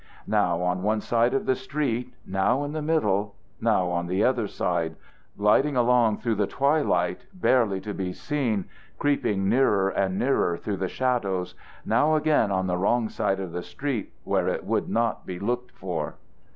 [0.25, 4.47] Now on one side of the street, now in the middle, now on the other
[4.47, 4.95] side;
[5.37, 8.65] gliding along through the twilight, barely to be seen,
[8.97, 11.53] creeping nearer and nearer through the shadows,
[11.85, 15.69] now again on the wrong side of the street where it would not be looked
[15.69, 16.15] for.